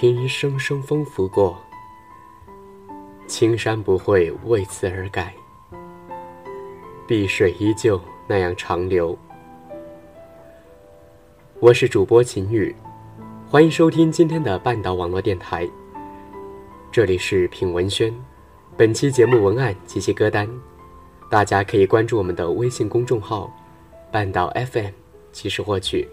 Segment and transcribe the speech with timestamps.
[0.00, 1.58] 听声声风拂过，
[3.26, 5.34] 青山不会为此而改，
[7.04, 9.18] 碧水依旧那样长流。
[11.58, 12.72] 我是主播秦宇，
[13.50, 15.68] 欢迎收听今天的半岛网络电台。
[16.92, 18.14] 这里是品文轩，
[18.76, 20.48] 本期节目文案及其歌单，
[21.28, 23.52] 大家可以关注我们的微信公众号
[24.12, 24.92] “半岛 FM”，
[25.32, 26.08] 及时获取。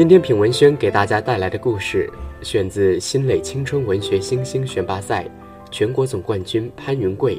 [0.00, 5.28] 今天品文轩给大家带来的故事，选自新蕾青春文学新星选拔赛
[5.70, 7.38] 全国总冠军潘云贵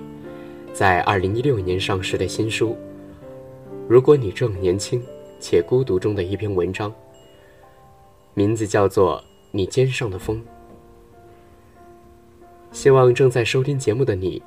[0.72, 2.70] 在二零一六年上市的新书
[3.90, 5.02] 《如果你正年轻
[5.40, 6.94] 且孤独》中的一篇文章，
[8.36, 9.18] 名字叫做
[9.50, 10.38] 《你肩上的风》。
[12.72, 14.40] 希望正在收听节目的你，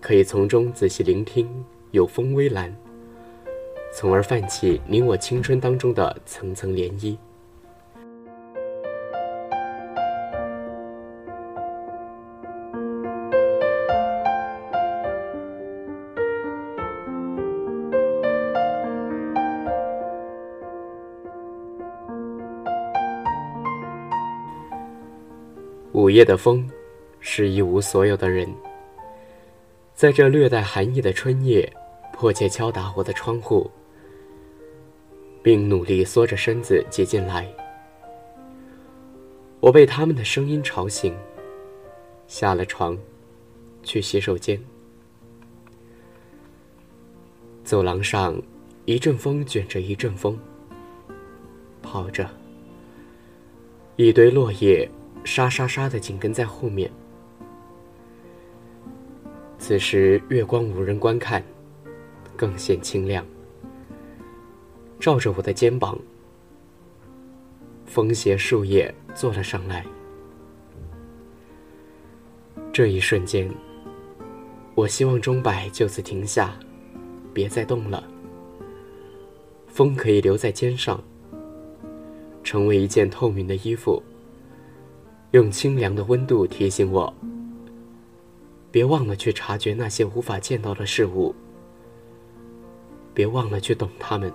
[0.00, 1.46] 可以从中仔细聆听
[1.90, 2.74] 有风微澜，
[3.92, 7.18] 从而泛起你我青春当中的层层涟漪。
[26.10, 26.68] 午夜的风，
[27.20, 28.52] 是一无所有的人。
[29.94, 31.72] 在这略带寒意的春夜，
[32.12, 33.70] 迫切敲打我的窗户，
[35.40, 37.48] 并努力缩着身子挤进来。
[39.60, 41.14] 我被他们的声音吵醒，
[42.26, 42.98] 下了床，
[43.84, 44.60] 去洗手间。
[47.62, 48.36] 走廊上，
[48.84, 50.36] 一阵风卷着一阵风，
[51.80, 52.28] 跑着，
[53.94, 54.90] 一堆落叶。
[55.24, 56.90] 沙沙沙的紧跟在后面。
[59.58, 61.42] 此时月光无人观看，
[62.36, 63.24] 更显清亮，
[64.98, 65.98] 照着我的肩膀。
[67.84, 69.84] 风携树叶坐了上来。
[72.72, 73.50] 这一瞬间，
[74.74, 76.56] 我希望钟摆就此停下，
[77.34, 78.02] 别再动了。
[79.66, 81.02] 风可以留在肩上，
[82.42, 84.02] 成为一件透明的衣服。
[85.32, 87.14] 用清凉的温度提醒我，
[88.72, 91.32] 别忘了去察觉那些无法见到的事物，
[93.14, 94.32] 别忘了去懂他们。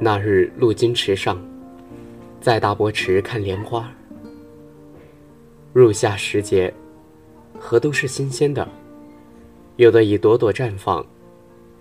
[0.00, 1.38] 那日路经池上，
[2.40, 3.86] 在大伯池看莲花。
[5.74, 6.72] 入夏时节，
[7.58, 8.68] 河都是新鲜的，
[9.74, 11.04] 有的已朵朵绽放，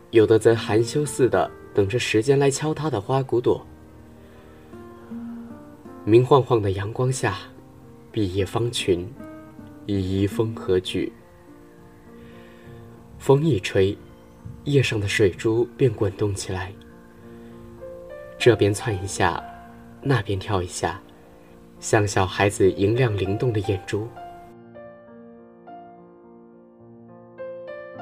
[0.10, 3.64] 有的则含羞似的等着时间来敲它的花骨朵。
[6.04, 7.38] 明晃晃的阳光下，
[8.12, 9.08] 碧叶方群，
[9.86, 11.14] 一一风和举。
[13.20, 13.96] 风一吹，
[14.64, 16.74] 叶上的水珠便滚动起来，
[18.40, 19.40] 这边窜一下，
[20.02, 21.00] 那边跳一下。
[21.84, 24.08] 像小孩子莹亮灵动的眼珠，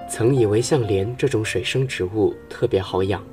[0.08, 3.24] 曾以为像莲这种水生植物特别好养，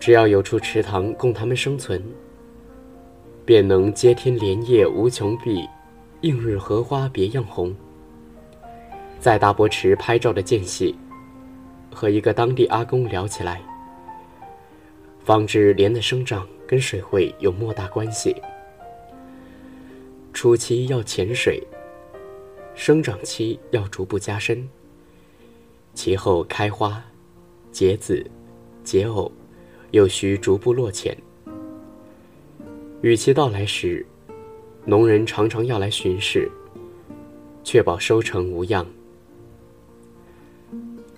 [0.00, 2.02] 只要有处池塘供它们生存，
[3.44, 5.64] 便能接天莲叶无穷碧，
[6.22, 7.72] 映日荷花别样红。
[9.20, 10.96] 在大波池拍照的间隙，
[11.94, 13.62] 和一个当地阿公聊起来，
[15.20, 18.34] 方知莲的生长跟水会有莫大关系。
[20.32, 21.60] 初期要潜水，
[22.74, 24.68] 生长期要逐步加深，
[25.94, 27.02] 其后开花、
[27.72, 28.24] 结籽、
[28.84, 29.32] 结藕，
[29.90, 31.16] 又需逐步落浅。
[33.02, 34.06] 雨期到来时，
[34.84, 36.50] 农人常常要来巡视，
[37.64, 38.86] 确保收成无恙。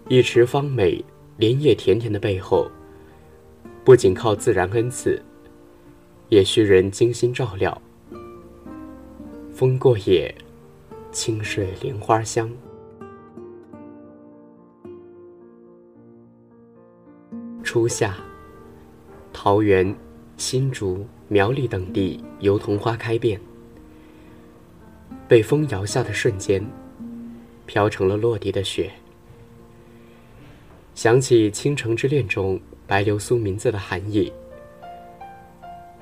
[0.09, 1.05] 一池芳美、
[1.37, 2.71] 莲叶甜甜的背后，
[3.85, 5.23] 不仅靠自然恩赐，
[6.31, 7.81] 也需人精心照料。
[9.61, 10.35] 风过野，
[11.12, 12.51] 清水莲花香。
[17.62, 18.17] 初夏，
[19.35, 19.95] 桃园、
[20.39, 23.39] 新竹、苗栗等地油桐花开遍，
[25.29, 26.67] 被风摇下的瞬间，
[27.67, 28.91] 飘成了落地的雪。
[30.95, 34.33] 想起《倾城之恋》中白流苏名字的含义：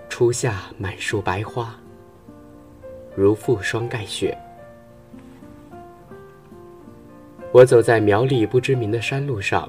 [0.09, 1.77] 初夏满树白花。
[3.19, 4.39] 如覆霜盖雪。
[7.51, 9.69] 我走在苗栗不知名的山路上，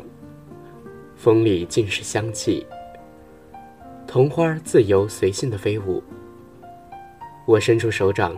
[1.15, 2.63] 风里尽是香气，
[4.05, 6.03] 桐花自由随性的飞舞。
[7.47, 8.37] 我伸出手掌，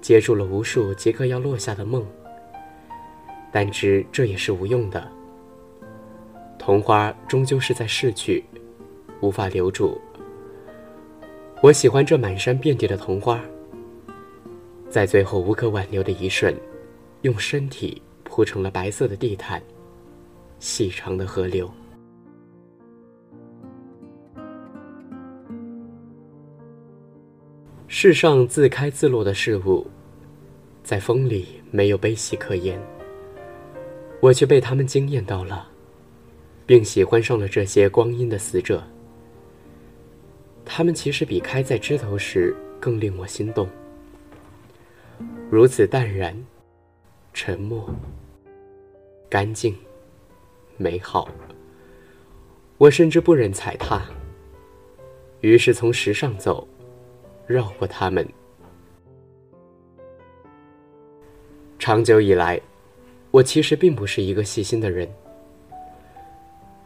[0.00, 2.04] 接住了无数即刻要落下的梦，
[3.52, 5.06] 但知这也是无用的。
[6.58, 8.44] 桐花终究是在逝去，
[9.20, 10.00] 无法留住。
[11.60, 13.40] 我喜欢这满山遍地的桐花，
[14.92, 16.54] 在最后无可挽留的一瞬，
[17.22, 19.62] 用身体铺成了白色的地毯，
[20.58, 21.70] 细长的河流。
[27.88, 29.86] 世上自开自落的事物，
[30.84, 32.78] 在风里没有悲喜可言，
[34.20, 35.66] 我却被他们惊艳到了，
[36.66, 38.82] 并喜欢上了这些光阴的死者。
[40.66, 43.66] 他们其实比开在枝头时更令我心动，
[45.52, 46.34] 如此淡然、
[47.34, 47.94] 沉默、
[49.28, 49.76] 干净、
[50.78, 51.28] 美好。
[52.78, 54.00] 我甚至不忍踩踏，
[55.42, 56.66] 于是从石上走，
[57.46, 58.26] 绕过他们。
[61.78, 62.58] 长久以来，
[63.30, 65.06] 我其实并不是一个细心的人，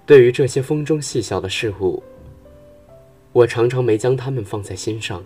[0.04, 2.02] 对于这些风中细小的事物。
[3.32, 5.24] 我常常没将它们放在心上，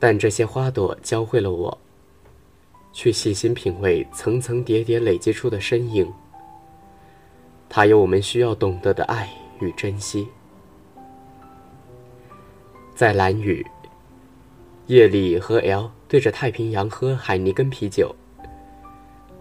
[0.00, 1.78] 但这些花朵教会了我，
[2.90, 6.10] 去细心品味层层叠叠累积出的身影。
[7.68, 9.30] 它有我们需要懂得的爱
[9.60, 10.26] 与珍惜。
[12.96, 13.64] 在蓝雨
[14.86, 18.14] 夜里，和 L 对着太平洋喝海尼根啤酒，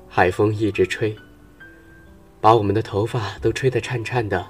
[0.07, 1.15] 海风一直吹，
[2.39, 4.45] 把我们的头发都吹得颤颤的。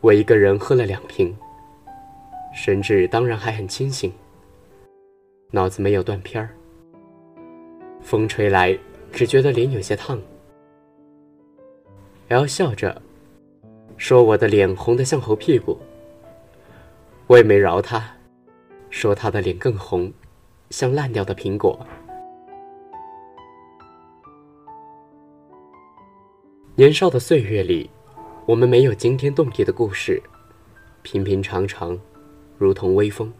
[0.00, 1.36] 我一个人喝了两瓶，
[2.54, 4.12] 神志当然还很清醒，
[5.50, 6.50] 脑子没有断片儿。
[8.02, 8.78] 风吹来，
[9.10, 10.20] 只觉得脸有些烫。
[12.28, 13.00] L 笑着
[13.96, 15.78] 说：“我的脸红得像猴屁股。”
[17.26, 18.16] 我也没饶他，
[18.90, 20.12] 说他的脸更红，
[20.70, 21.86] 像烂掉的苹果。
[26.74, 27.90] 年少的岁月里。
[28.46, 30.22] 我们没有惊天动地的故事，
[31.02, 31.98] 平平常常，
[32.56, 33.30] 如同微风。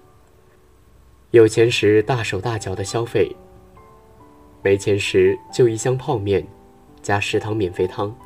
[1.30, 3.30] 有钱时大手大脚的消费，
[4.62, 6.46] 没钱时就一箱泡面，
[7.02, 8.16] 加食堂免费汤，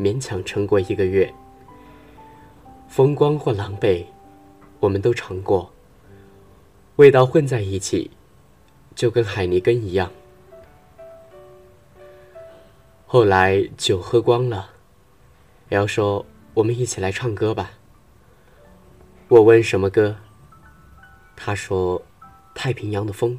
[0.00, 1.32] 勉强撑过一个月。
[2.88, 4.04] 风光或狼狈，
[4.80, 5.70] 我们都尝过。
[6.96, 8.10] 味道混在一起，
[8.96, 10.10] 就跟海泥根一样。
[13.06, 14.70] 后来酒喝光了。
[15.68, 17.70] L 说：“我们一起来唱歌吧。”
[19.28, 20.16] 我问：“什么歌？”
[21.36, 22.02] 他说
[22.54, 23.38] ：“太平洋的风。”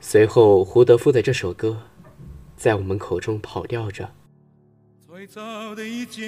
[0.00, 1.82] 随后，胡德夫的这首歌
[2.56, 4.08] 在我们口中跑调着。
[5.00, 6.24] 最早的一件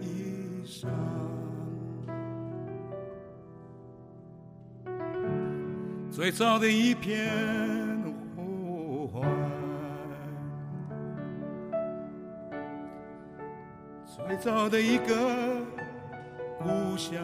[0.00, 0.86] 衣裳，
[6.10, 7.28] 最早的一片
[8.34, 9.28] 呼唤。
[14.06, 15.14] 最早的一个
[16.58, 17.22] 故乡，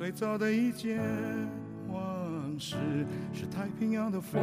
[0.00, 0.98] 最早的一件
[1.86, 2.02] 往
[2.58, 2.74] 事，
[3.34, 4.42] 是太平洋的风，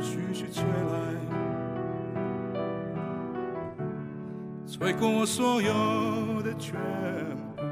[0.00, 1.14] 徐徐吹来，
[4.66, 7.62] 吹过我所有的全部。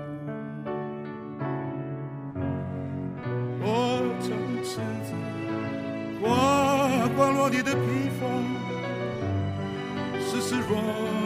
[3.60, 4.30] 我曾
[4.62, 5.14] 赤子，
[6.22, 8.30] 花花落地的披风，
[10.20, 10.78] 丝丝若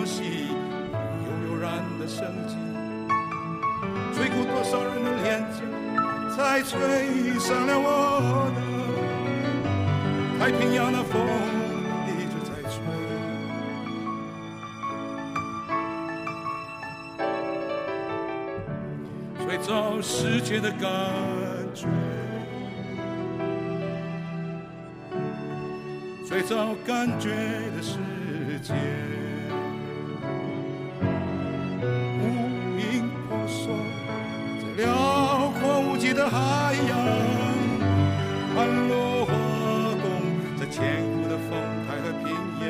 [0.07, 2.57] 细，悠悠然的生机，
[4.19, 5.63] 吹过多少人的脸颊，
[6.35, 8.59] 才吹上了我的
[10.41, 11.15] 太平洋的风，
[12.09, 12.75] 一直在吹，
[19.47, 20.83] 吹走世界的感
[21.73, 21.87] 觉。
[26.27, 27.31] 最早感觉
[27.77, 28.01] 的世
[28.61, 28.75] 界，
[36.19, 36.99] 的海洋，
[38.53, 39.33] 盘落花
[40.03, 40.05] 动
[40.59, 40.83] 在千
[41.15, 41.57] 古的风
[41.87, 42.27] 台和平
[42.61, 42.67] 原，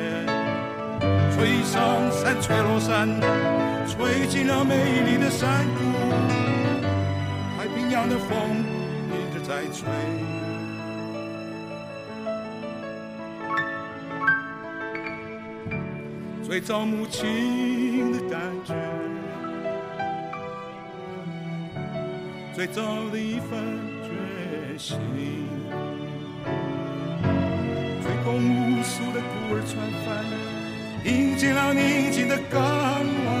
[1.33, 3.09] 吹上山，吹落山，
[3.87, 5.79] 吹进了美丽的山谷，
[7.57, 8.63] 太平洋的风
[9.09, 9.89] 一直在吹。
[16.43, 17.68] 最早母亲
[22.59, 23.57] 最早的一份
[24.03, 24.09] 决
[24.77, 24.99] 心。
[28.03, 30.09] 吹动无数的孤儿船帆，
[31.05, 33.31] 迎接了宁静的港湾，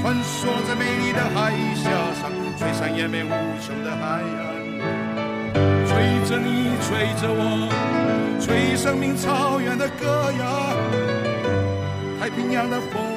[0.00, 1.90] 穿梭在美丽的海峡
[2.22, 3.28] 上，吹上延绵无
[3.60, 4.48] 穷的海岸。
[5.86, 5.92] 吹
[6.24, 7.68] 着你，吹着我，
[8.40, 10.74] 吹生命草原的歌谣。
[12.18, 13.11] 太平洋的风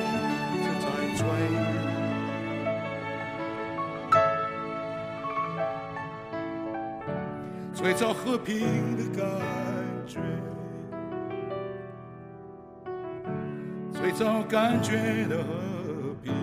[7.98, 9.26] 吹着和平的感
[10.06, 10.20] 觉，
[13.94, 16.34] 吹着感觉的和平。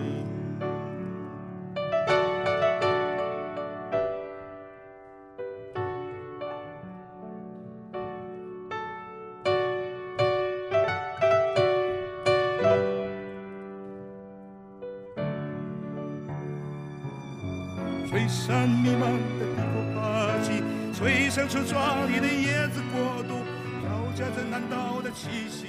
[18.09, 19.01] 吹散迷茫
[19.37, 20.01] 的帝国霸
[20.41, 23.41] 气，吹响出壮丽的椰子国度，
[23.81, 25.65] 飘夹着南岛的气息。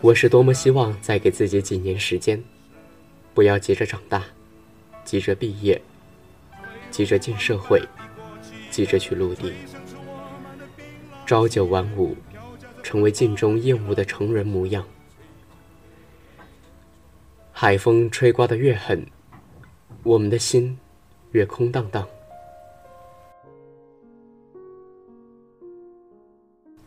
[0.00, 2.42] 我是多么希望再给自己几年时间，
[3.34, 4.22] 不要急着长大，
[5.04, 5.80] 急着毕业，
[6.90, 7.82] 急着进社会，
[8.70, 9.52] 急着去陆地，
[11.26, 12.16] 朝九晚五，
[12.80, 14.84] 成为镜中厌恶的成人模样。
[17.50, 19.04] 海风吹刮的越狠，
[20.04, 20.78] 我们的心
[21.32, 22.06] 越空荡荡。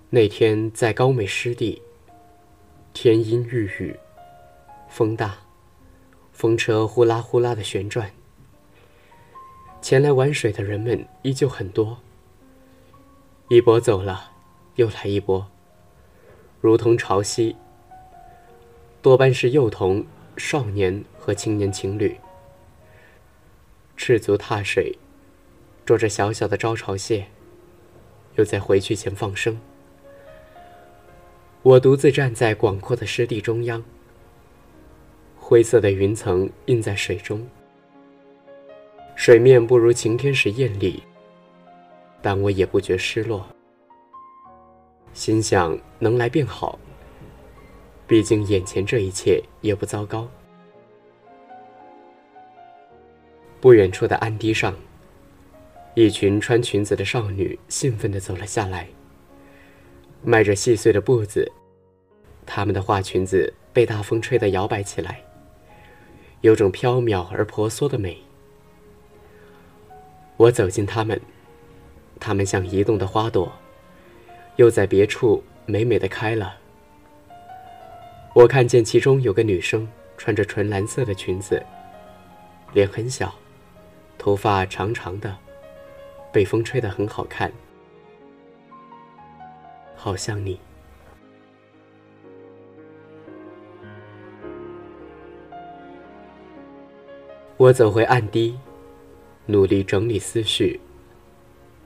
[0.10, 1.82] 那天在高美湿地，
[2.94, 4.00] 天阴欲雨，
[4.88, 5.40] 风大，
[6.32, 8.10] 风车呼啦呼啦的旋转。
[9.82, 11.98] 前来玩水的人们依旧很多，
[13.50, 14.32] 一波走了，
[14.76, 15.46] 又来一波，
[16.62, 17.54] 如同潮汐，
[19.02, 20.06] 多半是幼童、
[20.38, 22.18] 少年和青年情侣。
[23.98, 24.98] 赤足踏水，
[25.86, 27.28] 捉着小小的招潮蟹，
[28.36, 29.60] 又在回去前放生。
[31.64, 33.84] 我独自站在广阔的湿地中央，
[35.36, 37.46] 灰色的云层映在水中，
[39.16, 41.02] 水面不如晴天时艳丽，
[42.22, 43.46] 但我也不觉失落。
[45.14, 46.78] 心想能来便好，
[48.06, 50.30] 毕竟眼前这一切也不糟糕。
[53.60, 54.74] 不远处的岸堤上，
[55.96, 58.88] 一群穿裙子的少女兴奋地走了下来，
[60.30, 61.50] 迈着细碎的步子，
[62.46, 65.22] 她们的花裙子被大风吹得摇摆起来，
[66.42, 68.18] 有种飘渺而婆娑的美。
[70.36, 71.18] 我走近她们，
[72.20, 73.50] 她们像移动的花朵，
[74.58, 76.58] 又在别处美美的开了。
[78.36, 81.66] 我看见其中有个女生穿着纯蓝色的裙子，
[82.74, 83.34] 脸很小。
[84.18, 85.34] 头发长长的，
[86.34, 87.50] 被风吹得很好看，
[90.08, 90.58] 好像你。
[97.58, 98.58] 我走回岸堤，
[99.48, 100.80] 努力整理思绪。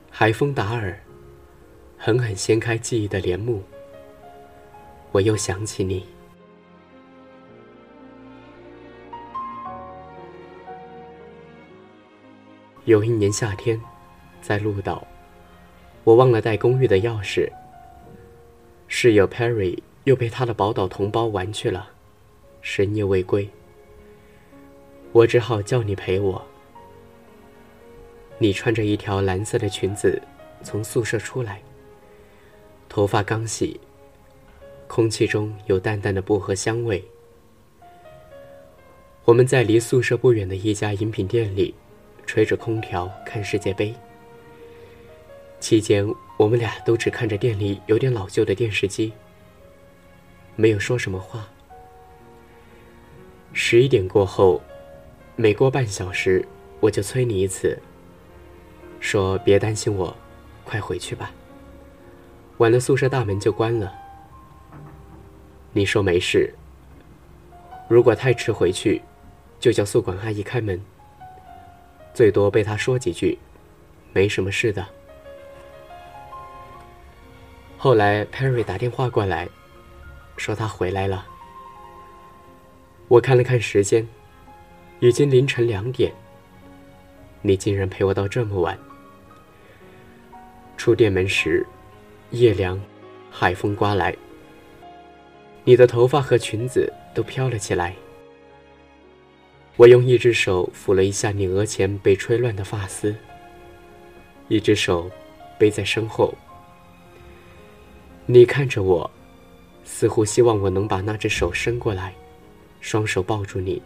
[0.08, 0.96] 海风打耳，
[1.98, 3.60] 狠狠掀开记忆的帘幕。
[5.10, 6.06] 我又想起你。
[12.84, 13.80] 有一年夏天，
[14.40, 15.04] 在鹿岛，
[16.04, 17.50] 我忘了带公寓的钥匙。
[18.94, 21.92] 室友 Perry 又被他的宝岛同胞玩去了，
[22.60, 23.48] 深夜未归。
[25.12, 26.44] 我只好叫你陪我。
[28.36, 30.20] 你穿着一条蓝色的裙子
[30.62, 31.62] 从宿舍出来，
[32.86, 33.80] 头发刚洗，
[34.86, 37.02] 空气中有淡淡的薄荷香味。
[39.24, 41.74] 我们在离宿舍不远的一家饮品店里。
[42.24, 43.92] 吹着空调看世界杯。
[45.60, 46.06] 期间，
[46.42, 49.12] 我们俩都只看着店里有点老旧的电视机，
[50.56, 51.48] 没有说什么话。
[53.52, 54.60] 十一点过后，
[55.36, 56.44] 每过半小时，
[56.80, 57.78] 我就催你一次，
[58.98, 60.16] 说别担心我，
[60.64, 61.30] 快回去吧。
[62.56, 63.94] 晚了宿舍大门就关了。
[65.72, 66.52] 你说没事。
[67.88, 69.00] 如果太迟回去，
[69.60, 70.82] 就叫宿管阿姨开门。
[72.12, 73.38] 最多被她说几句，
[74.12, 74.84] 没什么事的。
[77.82, 79.48] 后来 Perry 打电话过来，
[80.36, 81.26] 说他回来了。
[83.08, 84.06] 我看了看时间，
[85.00, 86.12] 已经凌晨两点。
[87.40, 88.78] 你竟然陪我到这么晚。
[90.76, 91.66] 出店门时，
[92.30, 92.80] 夜凉，
[93.32, 94.16] 海风刮来，
[95.64, 97.96] 你的头发和裙子都飘了起来。
[99.76, 103.12] 我用一只手抚了一下你额前被吹乱的发丝，
[104.46, 105.10] 一只手
[105.58, 106.32] 背在身后。
[108.26, 109.10] 你看着我，
[109.84, 112.14] 似乎希望我能把那只手伸过来，
[112.80, 113.82] 双手抱住你，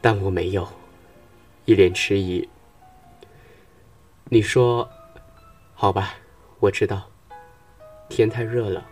[0.00, 0.66] 但我没有，
[1.64, 2.46] 一脸迟疑。
[4.24, 4.86] 你说
[5.74, 6.14] ：“好吧，
[6.58, 7.08] 我知道，
[8.08, 8.84] 天太热了。”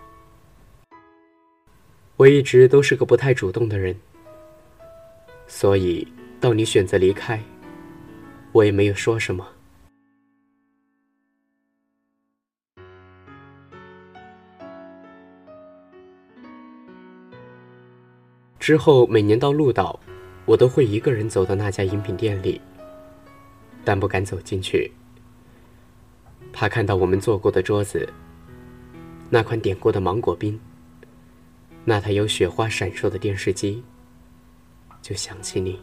[2.16, 3.94] 我一直都是个不太主动的人，
[5.48, 6.06] 所以
[6.40, 7.42] 到你选择离开，
[8.52, 9.46] 我也没有说什么。
[18.66, 20.00] 之后每年到鹿岛，
[20.44, 22.60] 我都会一个人走到那家饮品店里，
[23.84, 24.90] 但不敢走进去，
[26.52, 28.12] 怕看到我们坐过的桌子，
[29.30, 30.58] 那款点过的芒果冰，
[31.84, 33.84] 那台有雪花闪烁的电视机，
[35.00, 35.78] 就想起你。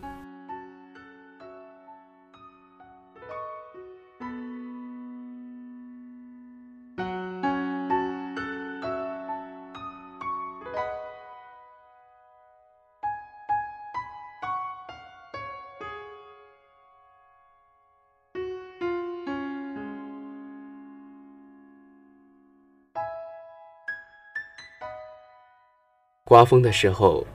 [26.33, 27.27] 刮风的时候，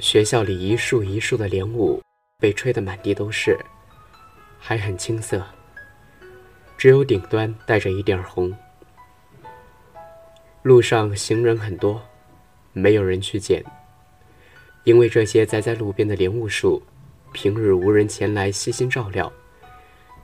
[0.00, 2.02] 学校里一树一树的莲雾
[2.38, 3.58] 被吹得满地都是，
[4.58, 5.42] 还很青涩，
[6.76, 8.54] 只有顶端带着一点红。
[10.60, 11.98] 路上行人很多，
[12.74, 13.64] 没有人去捡，
[14.84, 16.82] 因为这些栽在路边的莲雾树，
[17.32, 19.32] 平日无人前来悉心照料，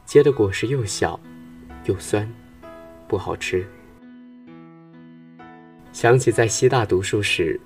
[0.05, 1.19] 结的果实又小
[1.87, 2.31] 又酸，
[3.09, 3.67] 不好吃。
[5.95, 7.59] 想起在西大读书时。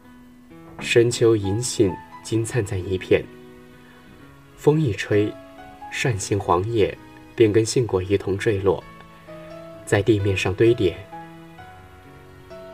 [0.82, 3.24] 深秋银杏金灿灿一片，
[4.56, 5.32] 风一吹，
[5.92, 6.96] 扇形黄叶
[7.36, 8.82] 便跟杏果一同坠落，
[9.86, 10.94] 在地面上堆叠。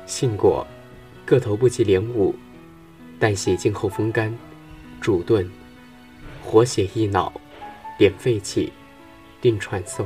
[0.07, 0.67] 杏果
[1.27, 2.35] 个头不及莲雾，
[3.21, 4.37] 但洗净后风干，
[5.01, 5.49] 煮炖，
[6.43, 7.31] 活血益脑，
[7.99, 8.73] 点肺气，
[9.41, 10.05] 定喘嗽。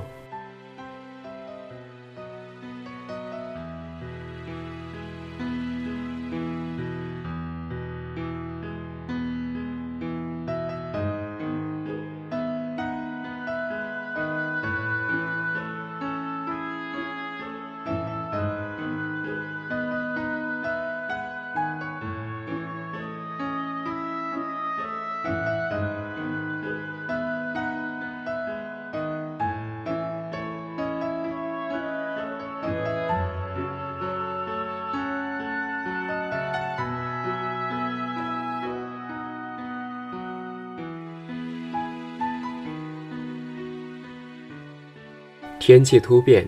[45.65, 46.45] 天气突变，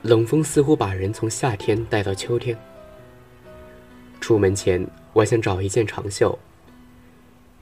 [0.00, 2.56] 冷风似乎把人从夏天带到秋天。
[4.18, 6.38] 出门前，我想找一件长袖，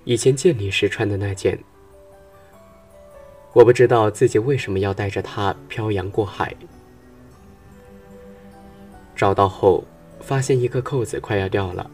[0.04, 1.59] 以前见你时穿的那件。
[3.54, 6.54] 我不知道自己为什么要带着它漂洋过海。
[9.16, 9.83] 找到后，
[10.20, 11.90] 发现一个扣子快要掉了。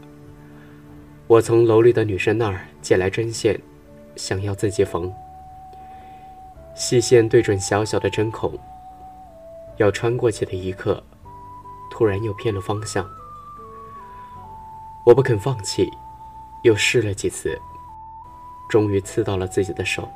[1.25, 3.59] 我从楼里的女生那儿借来针线，
[4.15, 5.11] 想要自己缝。
[6.75, 8.53] 细线对准小小的针孔。
[9.81, 11.03] 要穿过去的一刻，
[11.89, 13.03] 突然又偏了方向。
[15.03, 15.91] 我不肯放弃，
[16.61, 17.59] 又试了几次，
[18.69, 20.07] 终于刺到了自己的手。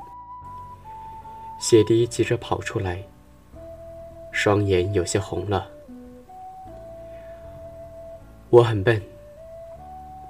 [1.57, 3.01] 血滴急着跑出来，
[4.31, 5.67] 双眼有些红了。
[8.51, 9.01] 我很笨，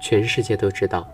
[0.00, 1.06] 全世界都知道。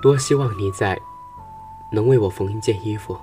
[0.00, 0.96] 多希望你在。
[1.92, 3.18] 能为我缝一件衣服。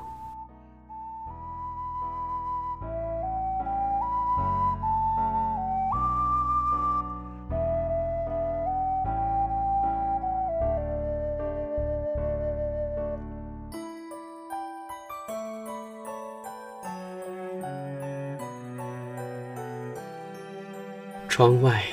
[21.29, 21.83] 窗外，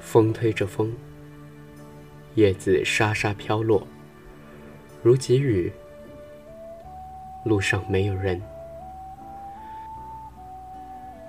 [0.00, 0.92] 风推着风，
[2.34, 3.86] 叶子沙沙飘落，
[5.02, 5.72] 如急雨。
[7.42, 8.40] 路上没有人，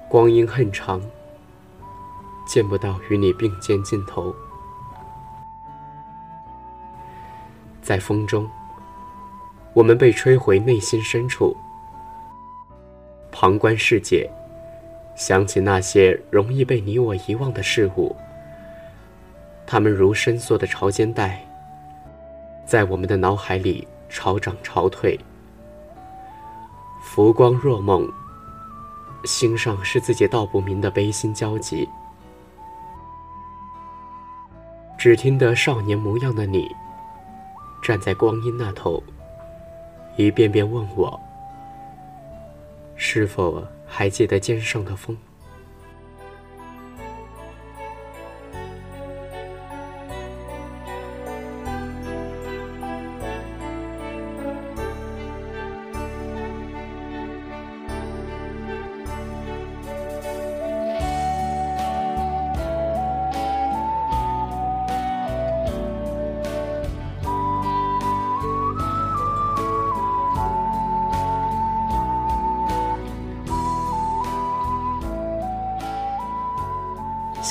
[0.10, 1.02] 光阴很长，
[2.46, 4.36] 见不到与你并肩尽头。
[7.82, 8.50] 在风中，
[9.74, 11.56] 我们被吹回内心深处，
[13.32, 14.30] 旁观世界，
[15.16, 18.14] 想起那些容易被你我遗忘的事物，
[19.66, 21.42] 它们如伸缩的潮间带，
[22.66, 25.18] 在我们的脑海里潮涨潮退。
[27.02, 28.10] 浮光若梦，
[29.26, 31.90] 心上是自己道不明的悲心交集。
[34.98, 36.74] 只听得少年模样的你，
[37.82, 39.02] 站在光阴那头，
[40.16, 41.20] 一遍遍问我：
[42.96, 45.18] 是否还记得肩上的风？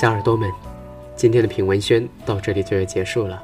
[0.01, 0.51] 小耳朵们，
[1.15, 3.39] 今天的品文轩到这里就要结束了。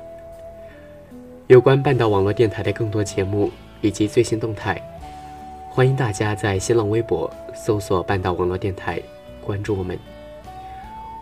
[1.46, 4.82] 有关半岛网络电台的更多节目以及最新动态，
[5.70, 9.00] 欢迎大家在新浪微博搜索“半岛网络电台”，
[9.46, 10.00] 关注我们。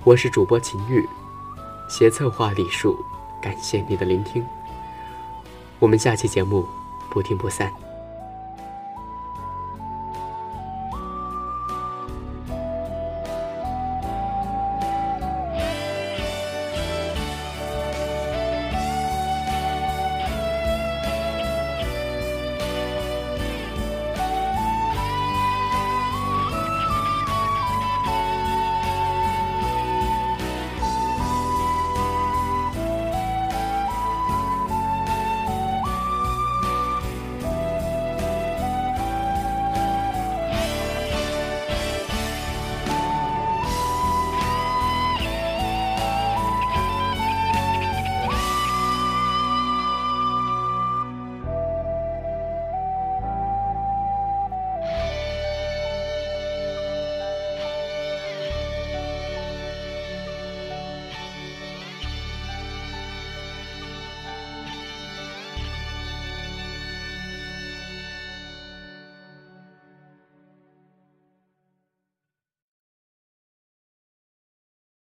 [0.06, 1.04] 我是主播秦玉，
[1.90, 2.96] 协策划李树，
[3.42, 4.42] 感谢你的聆听。
[5.80, 6.66] 我们下期节目
[7.12, 7.70] 不听不散。